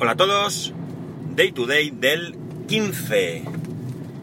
[0.00, 0.72] Hola a todos,
[1.34, 2.36] Day to Day del
[2.68, 3.42] 15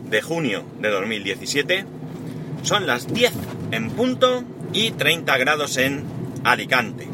[0.10, 1.86] de junio de 2017.
[2.62, 3.34] Son las 10
[3.72, 6.06] en punto y 30 grados en
[6.46, 7.10] Alicante.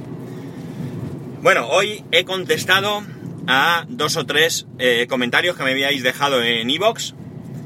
[1.42, 3.02] Bueno, hoy he contestado
[3.48, 7.14] a dos o tres eh, comentarios que me habíais dejado en iVoox.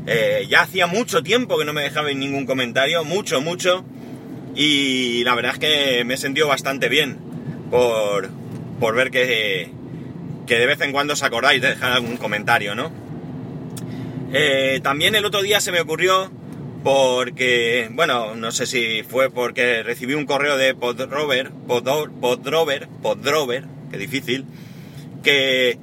[0.07, 3.83] Eh, ya hacía mucho tiempo que no me dejabais ningún comentario, mucho, mucho.
[4.55, 7.17] Y la verdad es que me he sentido bastante bien
[7.69, 8.29] por,
[8.79, 9.73] por ver que,
[10.45, 12.91] que de vez en cuando os acordáis de dejar algún comentario, ¿no?
[14.33, 16.31] Eh, también el otro día se me ocurrió
[16.83, 23.97] porque, bueno, no sé si fue porque recibí un correo de Podrover, Podrover, Podrover, que
[23.97, 24.45] difícil,
[25.23, 25.79] que,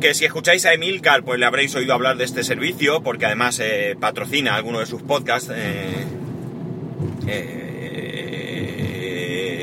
[0.00, 3.60] que si escucháis a Emilcar, pues le habréis oído hablar de este servicio, porque además
[3.60, 5.52] eh, patrocina alguno de sus podcasts.
[5.54, 6.06] Eh,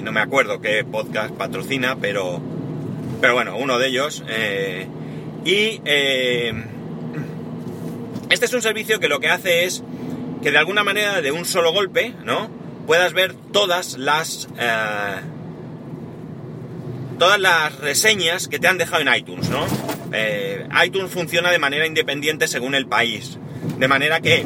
[0.03, 2.39] no me acuerdo qué podcast patrocina, pero
[3.25, 4.23] pero bueno, uno de ellos.
[4.29, 4.85] Eh,
[5.45, 6.53] y eh,
[8.30, 9.81] este es un servicio que lo que hace es
[10.44, 12.52] que de alguna manera, de un solo golpe, ¿no?
[12.85, 14.47] Puedas ver todas las...
[14.59, 15.22] Eh,
[17.17, 19.66] todas las reseñas que te han dejado en iTunes, ¿no?
[20.83, 23.39] iTunes funciona de manera independiente según el país.
[23.80, 24.45] De manera que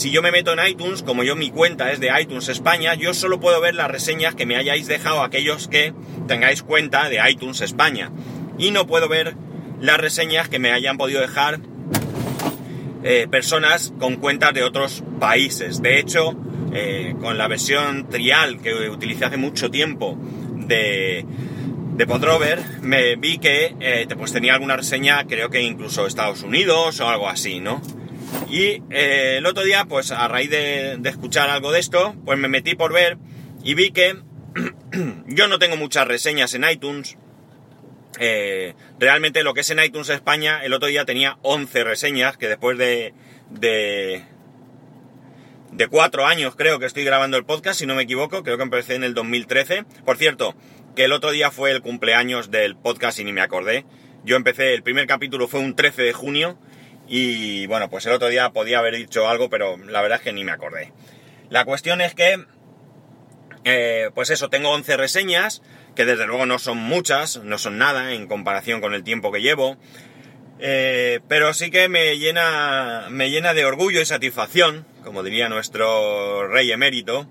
[0.00, 3.12] si yo me meto en iTunes, como yo mi cuenta es de iTunes España, yo
[3.12, 5.92] solo puedo ver las reseñas que me hayáis dejado aquellos que
[6.26, 8.10] tengáis cuenta de iTunes España.
[8.56, 9.34] Y no puedo ver
[9.78, 11.60] las reseñas que me hayan podido dejar
[13.04, 15.82] eh, personas con cuentas de otros países.
[15.82, 16.34] De hecho,
[16.72, 20.16] eh, con la versión trial que utilicé hace mucho tiempo
[20.66, 21.26] de,
[21.96, 27.00] de Podrover, me vi que eh, pues tenía alguna reseña, creo que incluso Estados Unidos
[27.00, 27.82] o algo así, ¿no?
[28.48, 32.48] Y eh, el otro día, pues a raíz de, escuchar algo de esto, pues me
[32.48, 33.16] metí por ver
[33.62, 34.16] y vi que
[35.26, 37.16] yo no tengo muchas reseñas en iTunes.
[38.18, 42.48] Eh, realmente lo que es en iTunes España, el otro día tenía 11 reseñas, que
[42.48, 43.14] después de,
[43.50, 44.24] de,
[45.70, 48.64] de cuatro años creo que estoy grabando el podcast, si no me equivoco, creo que
[48.64, 49.84] empecé en el 2013.
[50.04, 50.56] Por cierto,
[50.96, 53.84] que el otro día fue el cumpleaños del podcast y ni me acordé.
[54.24, 56.58] Yo empecé, el primer capítulo fue un 13 de junio
[57.12, 60.32] y bueno, pues el otro día podía haber dicho algo, pero la verdad es que
[60.32, 60.92] ni me acordé.
[61.48, 62.44] La cuestión es que,
[63.64, 65.60] eh, pues eso, tengo 11 reseñas,
[65.96, 69.42] que desde luego no son muchas, no son nada en comparación con el tiempo que
[69.42, 69.76] llevo.
[70.60, 76.46] Eh, pero sí que me llena, me llena de orgullo y satisfacción, como diría nuestro
[76.46, 77.28] rey emérito,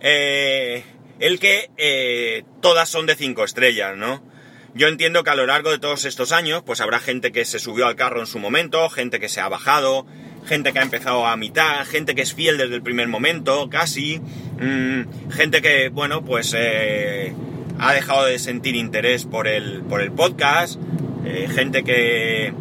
[0.00, 0.82] eh,
[1.18, 4.24] el que todas son de 5 estrellas, ¿no?
[4.72, 7.58] Yo entiendo que a lo largo de todos estos años, pues habrá gente que se
[7.58, 10.06] subió al carro en su momento, gente que se ha bajado,
[10.46, 14.20] gente que ha empezado a mitad, gente que es fiel desde el primer momento, casi,
[14.20, 17.34] mm, gente que, bueno, pues eh,
[17.80, 20.80] ha dejado de sentir interés por el, por el podcast,
[21.24, 22.52] eh, gente que,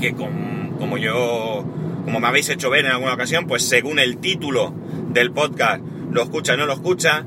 [0.00, 1.64] que como yo,
[2.04, 4.72] como me habéis hecho ver en alguna ocasión, pues según el título
[5.08, 5.82] del podcast,
[6.12, 7.24] lo escucha o no lo escucha,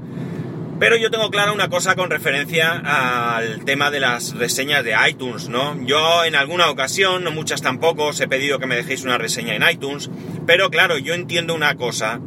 [0.79, 5.49] pero yo tengo clara una cosa con referencia al tema de las reseñas de iTunes,
[5.49, 5.77] ¿no?
[5.85, 9.55] Yo en alguna ocasión, no muchas tampoco, os he pedido que me dejéis una reseña
[9.55, 10.09] en iTunes,
[10.47, 12.19] pero claro, yo entiendo una cosa,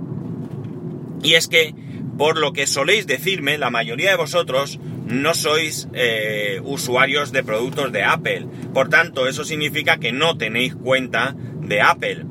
[1.23, 1.75] y es que
[2.19, 7.91] por lo que soléis decirme, la mayoría de vosotros no sois eh, usuarios de productos
[7.93, 8.47] de Apple.
[8.73, 12.25] Por tanto, eso significa que no tenéis cuenta de Apple.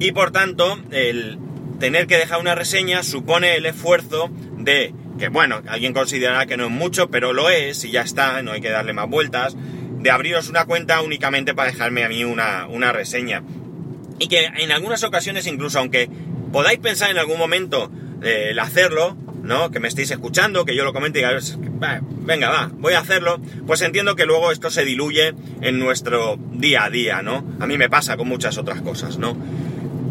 [0.00, 1.38] Y por tanto, el
[1.78, 6.64] tener que dejar una reseña supone el esfuerzo de que bueno, alguien considerará que no
[6.64, 9.56] es mucho, pero lo es y ya está, no hay que darle más vueltas,
[10.04, 13.42] de abriros una cuenta únicamente para dejarme a mí una, reseña.
[14.18, 16.08] Y que en algunas ocasiones, incluso aunque
[16.52, 17.90] podáis pensar en algún momento
[18.22, 19.70] eh, el hacerlo, ¿no?
[19.70, 21.58] Que me estéis escuchando, que yo lo comente y digáis,
[22.20, 26.84] venga, va, voy a hacerlo, pues entiendo que luego esto se diluye en nuestro día
[26.84, 27.44] a día, ¿no?
[27.60, 29.36] A mí me pasa con muchas otras cosas, ¿no?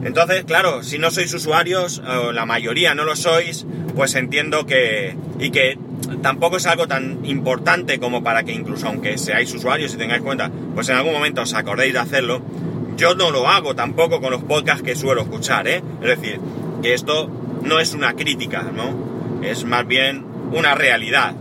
[0.05, 3.65] Entonces, claro, si no sois usuarios, o la mayoría no lo sois,
[3.95, 5.15] pues entiendo que...
[5.39, 5.77] y que
[6.21, 10.51] tampoco es algo tan importante como para que incluso aunque seáis usuarios y tengáis cuenta,
[10.75, 12.41] pues en algún momento os acordéis de hacerlo.
[12.97, 15.81] Yo no lo hago tampoco con los podcasts que suelo escuchar, ¿eh?
[16.01, 16.39] Es decir,
[16.81, 17.29] que esto
[17.63, 19.41] no es una crítica, ¿no?
[19.43, 21.33] Es más bien una realidad.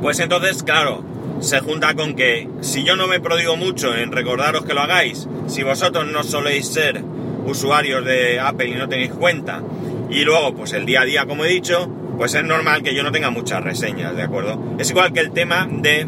[0.00, 1.02] Pues entonces, claro,
[1.40, 5.26] se junta con que si yo no me prodigo mucho en recordaros que lo hagáis,
[5.46, 7.02] si vosotros no soléis ser
[7.46, 9.62] usuarios de Apple y no tenéis cuenta,
[10.10, 13.02] y luego pues el día a día, como he dicho, pues es normal que yo
[13.02, 14.76] no tenga muchas reseñas, ¿de acuerdo?
[14.78, 16.06] Es igual que el tema de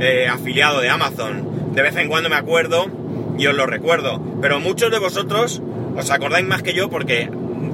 [0.00, 1.72] eh, afiliado de Amazon.
[1.72, 2.86] De vez en cuando me acuerdo
[3.38, 5.62] y os lo recuerdo, pero muchos de vosotros
[5.96, 7.30] os acordáis más que yo porque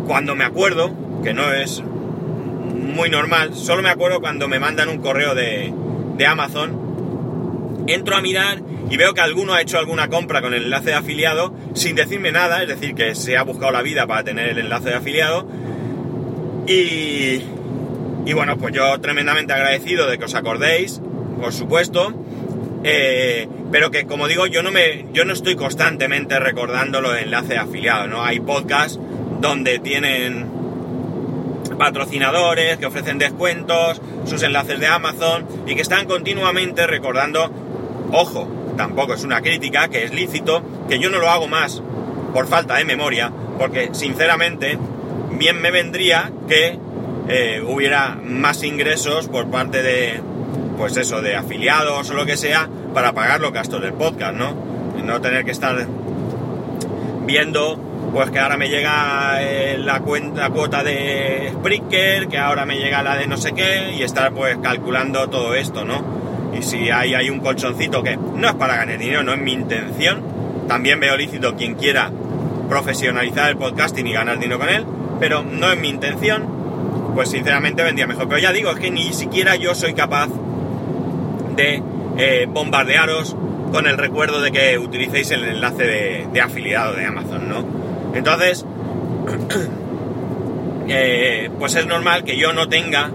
[0.06, 0.92] cuando me acuerdo,
[1.24, 5.72] que no es muy normal, solo me acuerdo cuando me mandan un correo de,
[6.16, 6.87] de Amazon
[7.88, 10.94] entro a mirar y veo que alguno ha hecho alguna compra con el enlace de
[10.94, 14.58] afiliado sin decirme nada, es decir, que se ha buscado la vida para tener el
[14.58, 15.46] enlace de afiliado.
[16.66, 17.42] Y,
[18.26, 21.00] y bueno, pues yo tremendamente agradecido de que os acordéis,
[21.40, 22.14] por supuesto.
[22.84, 25.06] Eh, pero que como digo, yo no me.
[25.12, 28.24] yo no estoy constantemente recordando los enlaces de afiliado, ¿no?
[28.24, 28.98] Hay podcasts
[29.40, 30.46] donde tienen
[31.78, 37.50] patrocinadores que ofrecen descuentos, sus enlaces de Amazon y que están continuamente recordando,
[38.12, 41.82] ojo, tampoco es una crítica, que es lícito, que yo no lo hago más
[42.32, 44.78] por falta de memoria, porque sinceramente
[45.32, 46.78] bien me vendría que
[47.28, 50.20] eh, hubiera más ingresos por parte de,
[50.76, 54.54] pues eso, de afiliados o lo que sea, para pagar los gastos del podcast, ¿no?
[55.04, 55.86] No tener que estar
[57.26, 57.78] viendo,
[58.12, 63.02] pues que ahora me llega eh, la, cuenta, cuota de Spreaker, que ahora me llega
[63.02, 66.17] la de no sé qué, y estar pues calculando todo esto, ¿no?
[66.56, 69.52] Y si hay, hay un colchoncito que no es para ganar dinero, no es mi
[69.52, 70.22] intención,
[70.68, 72.10] también veo lícito quien quiera
[72.68, 74.84] profesionalizar el podcasting y ganar dinero con él,
[75.18, 76.46] pero no es mi intención,
[77.14, 78.28] pues sinceramente vendría mejor.
[78.28, 80.28] Pero ya digo, es que ni siquiera yo soy capaz
[81.56, 81.82] de
[82.18, 83.36] eh, bombardearos
[83.72, 87.64] con el recuerdo de que utilicéis el enlace de, afiliado de Amazon, ¿no?
[88.14, 88.64] Entonces,
[90.88, 93.10] eh, pues es normal que yo no tenga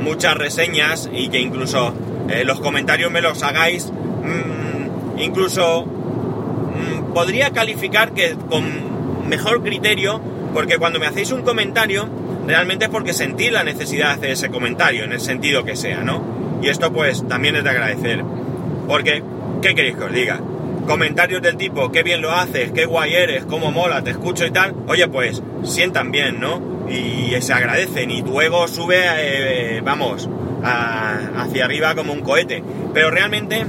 [0.00, 1.92] muchas reseñas y que incluso
[2.28, 10.20] eh, los comentarios me los hagáis, mm, incluso mm, podría calificar que con mejor criterio,
[10.52, 12.08] porque cuando me hacéis un comentario,
[12.46, 16.02] realmente es porque sentí la necesidad de hacer ese comentario, en el sentido que sea,
[16.02, 16.22] ¿no?
[16.62, 18.24] Y esto pues también es de agradecer,
[18.88, 19.22] porque,
[19.62, 20.40] ¿qué queréis que os diga?
[20.86, 24.50] Comentarios del tipo, qué bien lo haces, qué guay eres, cómo mola, te escucho y
[24.50, 26.75] tal, oye pues, sientan bien, ¿no?
[26.88, 30.28] Y se agradecen y tu ego sube, eh, vamos,
[30.62, 32.62] hacia arriba como un cohete.
[32.94, 33.66] Pero realmente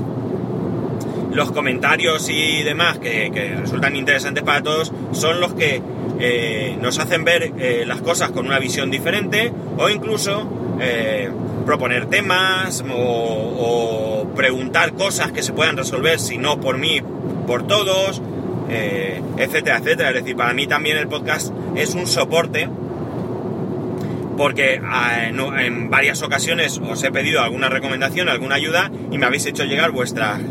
[1.32, 5.82] los comentarios y demás que, resultan interesantes para todos son los que
[6.20, 10.48] eh, nos hacen ver eh, las cosas con una visión diferente o incluso
[11.66, 17.02] proponer temas o, preguntar cosas que se puedan resolver, si no por mí,
[17.48, 18.22] por todos,
[18.70, 20.10] etcétera, etcétera.
[20.10, 22.70] Es decir, para mí también el podcast es un soporte
[24.38, 29.46] porque ah, en varias ocasiones os he pedido alguna recomendación, alguna ayuda y me habéis
[29.48, 30.42] hecho llegar vuestras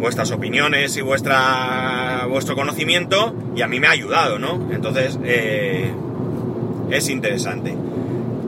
[0.00, 4.70] vuestras opiniones y vuestra vuestro conocimiento y a mí me ha ayudado, ¿no?
[4.72, 5.92] Entonces eh,
[6.90, 7.76] es interesante.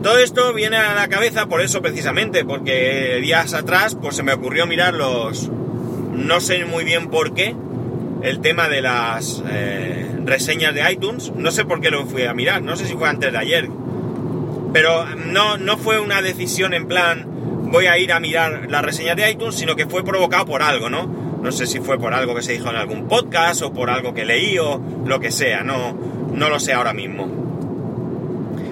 [0.03, 4.33] Todo esto viene a la cabeza por eso precisamente, porque días atrás pues se me
[4.33, 5.51] ocurrió mirar los
[6.13, 7.55] no sé muy bien por qué
[8.23, 12.35] el tema de las eh, reseñas de iTunes, no sé por qué lo fui a
[12.35, 13.69] mirar, no sé si fue antes de ayer,
[14.73, 17.27] pero no, no fue una decisión en plan
[17.73, 20.91] voy a ir a mirar la reseña de iTunes, sino que fue provocado por algo,
[20.91, 21.07] ¿no?
[21.43, 24.13] No sé si fue por algo que se dijo en algún podcast o por algo
[24.15, 25.97] que leí o lo que sea, no,
[26.33, 27.29] no lo sé ahora mismo.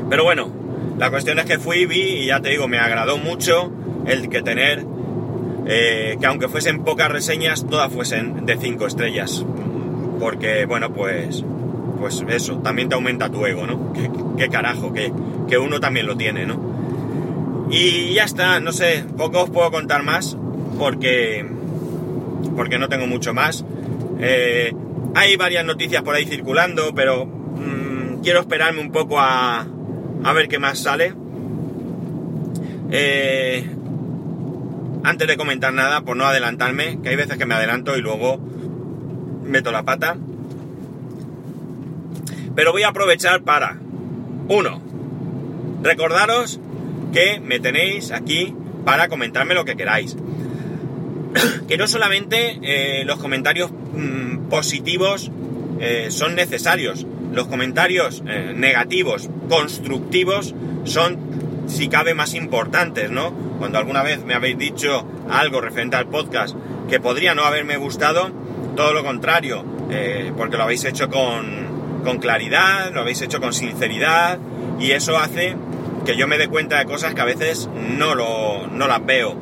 [0.08, 0.52] Pero bueno,
[0.98, 3.72] la cuestión es que fui, vi y ya te digo, me agradó mucho
[4.06, 4.84] el que tener,
[5.66, 9.44] eh, que aunque fuesen pocas reseñas, todas fuesen de 5 estrellas.
[10.20, 11.42] Porque, bueno, pues
[12.00, 13.92] pues eso, también te aumenta tu ego, ¿no?
[14.36, 14.92] ¿Qué, carajo?
[14.92, 15.12] Que,
[15.48, 17.68] que, uno también lo tiene, ¿no?
[17.70, 20.36] Y ya está, no sé, poco os puedo contar más
[20.78, 21.46] porque,
[22.56, 23.64] porque no tengo mucho más.
[24.18, 24.72] Eh,
[25.14, 29.66] hay varias noticias por ahí circulando, pero mm, quiero esperarme un poco a,
[30.24, 31.14] a ver qué más sale.
[32.90, 33.68] Eh,
[35.04, 38.38] antes de comentar nada, por no adelantarme, que hay veces que me adelanto y luego
[39.44, 40.16] meto la pata.
[42.54, 43.78] Pero voy a aprovechar para,
[44.48, 44.82] uno,
[45.82, 46.60] recordaros
[47.12, 48.54] que me tenéis aquí
[48.84, 50.16] para comentarme lo que queráis.
[51.68, 55.30] que no solamente eh, los comentarios mm, positivos
[55.80, 60.54] eh, son necesarios, los comentarios eh, negativos, constructivos,
[60.84, 61.18] son,
[61.66, 63.32] si cabe, más importantes, ¿no?
[63.58, 66.56] Cuando alguna vez me habéis dicho algo referente al podcast
[66.88, 68.30] que podría no haberme gustado,
[68.74, 69.64] todo lo contrario,
[70.36, 71.69] porque lo habéis hecho con,
[72.04, 74.38] con claridad, lo habéis hecho con sinceridad
[74.78, 75.56] y eso hace
[76.04, 79.36] que yo me dé cuenta de cosas que a veces no, lo, no las veo.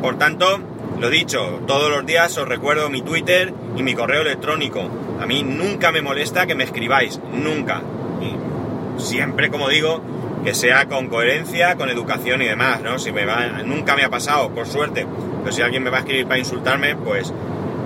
[0.00, 0.60] Por tanto,
[0.98, 4.88] lo dicho, todos los días os recuerdo mi Twitter y mi correo electrónico.
[5.20, 7.82] A mí nunca me molesta que me escribáis, nunca.
[8.20, 10.02] Y siempre, como digo,
[10.44, 12.98] que sea con coherencia, con educación y demás, ¿no?
[12.98, 15.06] Si me va, nunca me ha pasado, por suerte.
[15.42, 17.32] Pero si alguien me va a escribir para insultarme, pues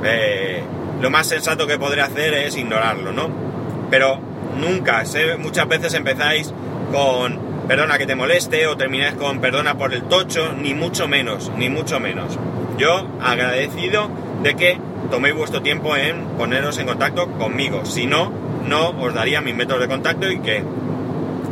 [0.05, 0.63] eh,
[1.01, 3.46] lo más sensato que podré hacer es ignorarlo, ¿no?
[3.90, 4.19] Pero
[4.61, 5.05] nunca,
[5.38, 6.52] muchas veces empezáis
[6.93, 11.50] con perdona que te moleste o termináis con perdona por el tocho, ni mucho menos,
[11.57, 12.38] ni mucho menos.
[12.78, 14.09] Yo agradecido
[14.43, 14.78] de que
[15.11, 17.85] toméis vuestro tiempo en poneros en contacto conmigo.
[17.85, 18.33] Si no,
[18.66, 20.62] no os daría mis métodos de contacto y que,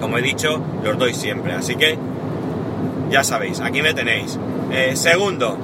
[0.01, 1.53] como he dicho, los doy siempre.
[1.53, 1.99] Así que
[3.11, 4.39] ya sabéis, aquí me tenéis.
[4.73, 5.57] Eh, segundo,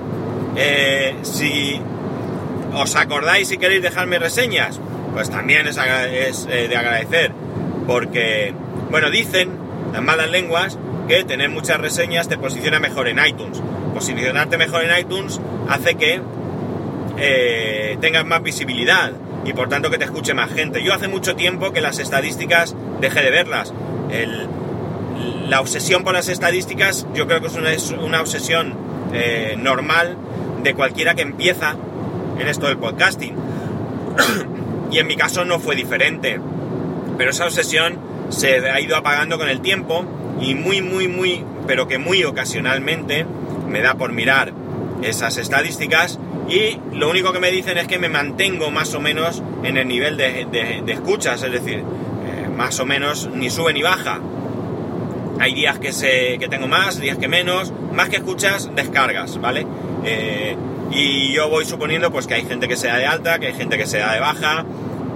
[0.56, 1.80] eh, si
[2.74, 4.80] os acordáis y queréis dejarme reseñas,
[5.12, 7.32] pues también es, eh, de agradecer,
[7.86, 8.54] porque,
[8.90, 9.50] bueno, dicen
[9.92, 13.60] las malas lenguas que tener muchas reseñas te posiciona mejor en iTunes.
[13.92, 16.22] Posicionarte mejor en iTunes hace que
[18.00, 19.12] tengas más visibilidad
[19.44, 20.82] y por tanto que te escuche más gente.
[20.82, 23.72] Yo hace mucho tiempo que las estadísticas dejé de verlas.
[25.48, 28.74] la obsesión por las estadísticas yo creo que es una, es una obsesión
[29.12, 30.16] eh, normal
[30.62, 31.74] de cualquiera que empieza
[32.38, 33.34] en esto del podcasting.
[34.90, 36.40] Y en mi caso no fue diferente.
[37.16, 37.98] Pero esa obsesión
[38.30, 40.04] se ha ido apagando con el tiempo
[40.40, 43.26] y muy, muy, muy, pero que muy ocasionalmente
[43.68, 44.52] me da por mirar
[45.02, 46.18] esas estadísticas
[46.48, 49.86] y lo único que me dicen es que me mantengo más o menos en el
[49.86, 54.20] nivel de, escuchas, es decir, eh, más o menos ni sube ni baja.
[55.38, 59.66] Hay días que, se, que tengo más, días que menos, más que escuchas, descargas, ¿vale?
[60.04, 60.56] Eh,
[60.90, 63.76] y yo voy suponiendo pues que hay gente que sea de alta, que hay gente
[63.78, 64.64] que sea de baja,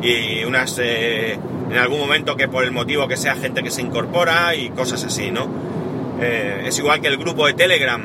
[0.02, 1.38] y unas eh,
[1.70, 5.04] en algún momento que por el motivo que sea gente que se incorpora y cosas
[5.04, 5.74] así, ¿no?
[6.20, 8.00] es igual que el grupo de Telegram.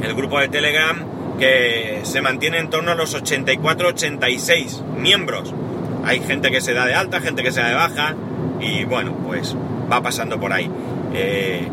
[0.00, 1.04] El grupo de Telegram
[1.38, 5.52] que se mantiene en torno a los 84-86 miembros.
[6.04, 8.14] Hay gente que se da de alta, gente que se da de baja
[8.60, 9.56] y bueno, pues
[9.90, 10.70] va pasando por ahí.
[11.14, 11.66] Eh,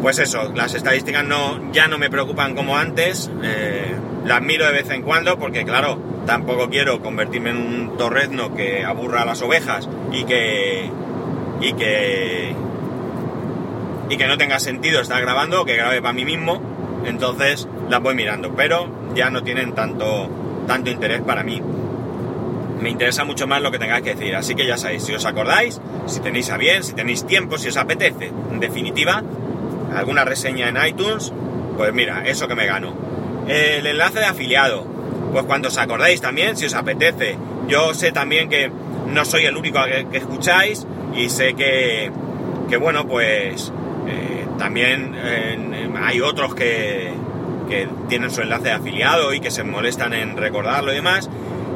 [0.00, 4.72] pues eso, las estadísticas no, ya no me preocupan como antes, eh, las miro de
[4.72, 9.42] vez en cuando porque claro, tampoco quiero convertirme en un torrezno que aburra a las
[9.42, 10.90] ovejas y que...
[11.60, 12.54] y que...
[14.10, 16.76] y que no tenga sentido estar grabando, que grabe para mí mismo
[17.06, 20.28] entonces las voy mirando, pero ya no tienen tanto,
[20.66, 21.60] tanto interés para mí.
[22.80, 25.24] Me interesa mucho más lo que tengáis que decir, así que ya sabéis, si os
[25.24, 29.22] acordáis, si tenéis a bien, si tenéis tiempo, si os apetece, en definitiva,
[29.94, 31.32] alguna reseña en iTunes,
[31.76, 32.94] pues mira, eso que me gano.
[33.48, 34.86] El enlace de afiliado,
[35.32, 37.36] pues cuando os acordáis también, si os apetece.
[37.68, 38.70] Yo sé también que
[39.06, 42.10] no soy el único que, escucháis y sé que,
[42.68, 43.72] que bueno, pues
[44.08, 45.14] eh, también
[46.02, 47.14] hay otros que,
[48.08, 51.28] tienen su enlace de afiliado y que se molestan en recordarlo y demás,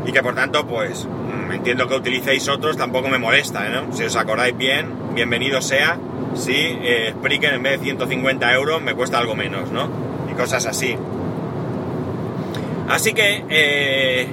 [0.06, 1.08] y que por tanto, pues
[1.52, 3.92] entiendo que utilicéis otros, tampoco me molesta, ¿no?
[3.92, 5.98] Si os acordáis bien, bienvenido sea.
[6.34, 9.88] Si eh, Spreaker en vez de 150 euros me cuesta algo menos, ¿no?
[10.30, 10.96] Y cosas así.
[12.88, 14.28] Así que, eh,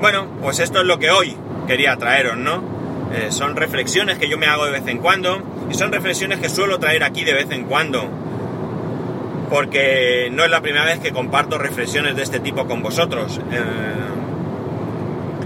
[0.00, 2.62] bueno, pues esto es lo que hoy quería traeros, ¿no?
[3.12, 6.48] Eh, son reflexiones que yo me hago de vez en cuando y son reflexiones que
[6.48, 8.10] suelo traer aquí de vez en cuando
[9.48, 13.40] porque no es la primera vez que comparto reflexiones de este tipo con vosotros.
[13.50, 13.62] Eh,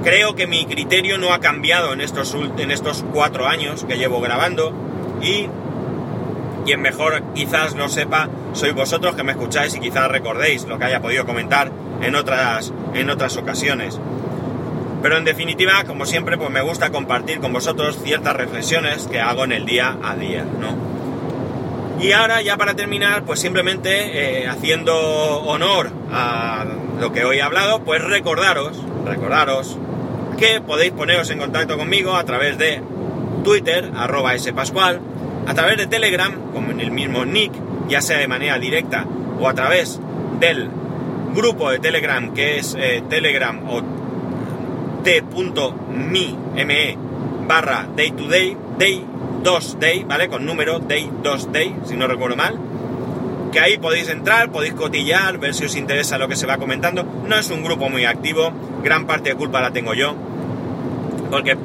[0.02, 4.20] creo que mi criterio no ha cambiado en estos, en estos cuatro años que llevo
[4.20, 4.72] grabando
[5.20, 5.46] y
[6.64, 10.84] quien mejor quizás lo sepa sois vosotros que me escucháis y quizás recordéis lo que
[10.84, 11.70] haya podido comentar
[12.02, 13.98] en otras, en otras ocasiones.
[15.02, 19.44] Pero en definitiva, como siempre, pues me gusta compartir con vosotros ciertas reflexiones que hago
[19.44, 20.90] en el día a día, ¿no?
[22.00, 26.64] Y ahora ya para terminar, pues simplemente eh, haciendo honor a
[26.98, 29.78] lo que hoy he hablado, pues recordaros, recordaros
[30.38, 32.82] que podéis poneros en contacto conmigo a través de
[33.44, 35.00] Twitter, arroba spascual,
[35.46, 37.52] a través de Telegram, como en el mismo nick,
[37.88, 39.06] ya sea de manera directa
[39.40, 40.00] o a través
[40.38, 40.68] del
[41.34, 43.82] grupo de Telegram que es eh, Telegram o
[45.02, 46.36] t.me
[47.46, 49.04] barra day to day, day
[49.42, 50.28] 2day, ¿vale?
[50.28, 52.58] Con número day 2day, si no recuerdo mal.
[53.52, 57.04] Que ahí podéis entrar, podéis cotillar, ver si os interesa lo que se va comentando.
[57.26, 58.52] No es un grupo muy activo,
[58.84, 60.14] gran parte de culpa la tengo yo.
[61.30, 61.56] Porque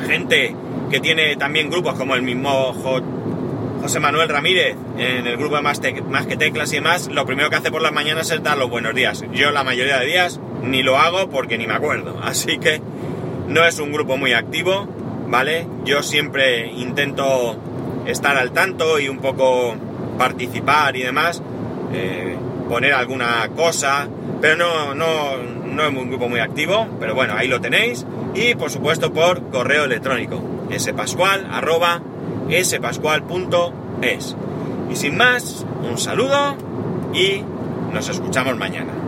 [0.00, 0.54] gente
[0.90, 2.72] que tiene también grupos como el mismo
[3.82, 7.48] José Manuel Ramírez en el grupo de más, más, que teclas y demás, lo primero
[7.50, 9.24] que hace por las mañanas es dar los buenos días.
[9.32, 12.18] Yo la mayoría de días ni lo hago porque ni me acuerdo.
[12.22, 12.80] Así que
[13.48, 14.88] no es un grupo muy activo
[15.30, 15.66] ¿vale?
[15.84, 17.56] Yo siempre intento
[18.06, 19.74] estar al tanto y un poco
[20.18, 21.40] participar y demás,
[21.92, 22.36] eh,
[22.68, 24.08] poner alguna cosa,
[24.40, 28.06] pero no, no, no es un grupo muy activo, pero bueno, ahí lo tenéis.
[28.34, 30.40] Y por supuesto por correo electrónico,
[30.78, 32.00] spascual arroba
[32.62, 34.36] spascual.es.
[34.90, 36.56] Y sin más, un saludo
[37.14, 37.42] y
[37.92, 38.99] nos escuchamos mañana.